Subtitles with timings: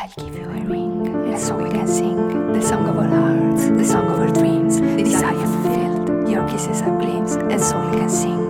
[0.00, 3.68] I'll give you a ring, and so we can sing the song of our hearts,
[3.68, 6.26] the song of our dreams, the desire fulfilled.
[6.26, 8.40] Your kisses are gleams, and so we can sing.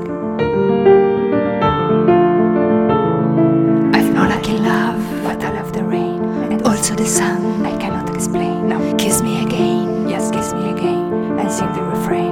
[3.92, 7.66] I've no lucky love, but I love the rain, and also the sun.
[7.66, 8.68] I cannot explain.
[8.68, 12.30] Now kiss me again, yes, kiss me again, and sing the refrain.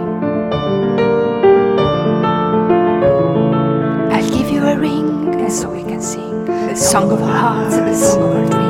[4.13, 7.75] I'll give you a ring, and so we can sing the song of our hearts,
[7.75, 8.68] the song of our dreams.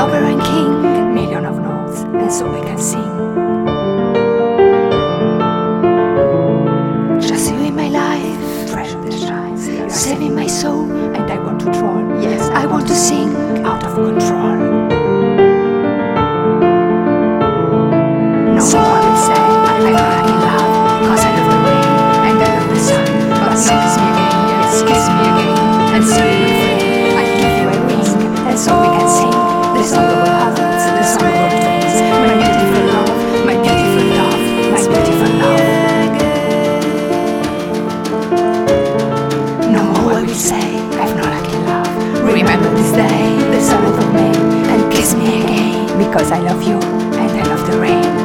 [0.00, 3.12] Lover and king, million of notes, and so we can sing.
[7.20, 11.66] Just you in my life, treasure that shines, saving my soul, and I want to
[11.66, 12.18] troll.
[12.18, 14.56] Yes, I want to sing out of control.
[18.56, 20.72] No one will say I'm not in love,
[21.08, 21.88] cause I love the rain
[22.24, 23.04] and I love the sun.
[23.36, 25.56] But kiss me again, yes, kiss me again,
[25.92, 26.40] and sing
[27.14, 27.20] my friend.
[27.20, 29.19] I give you a ring, and so we can sing
[42.40, 44.32] Remember this day, the seventh of May,
[44.72, 48.19] and kiss me again because I love you and I love the rain.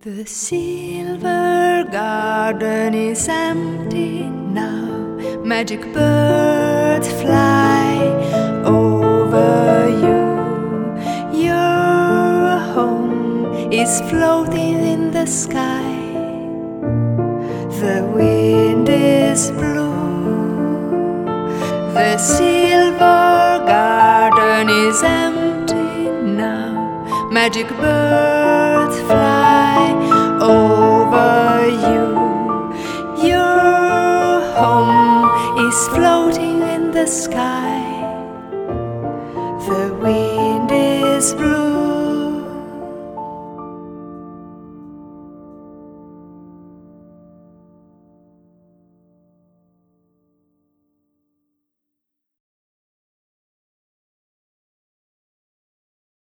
[0.00, 4.86] The silver garden is empty now.
[5.42, 7.96] Magic birds fly
[8.64, 11.42] over you.
[11.46, 15.90] Your home is floating in the sky.
[17.80, 21.24] The wind is blue.
[21.92, 26.68] The silver garden is empty now.
[27.32, 29.27] Magic birds fly
[35.68, 37.87] is floating in the sky.